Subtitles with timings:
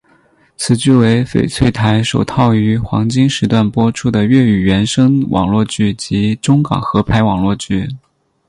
[0.57, 7.87] 此剧为翡翠台首套于黄金时段播出的粤语原声网络剧及中港合拍网络剧。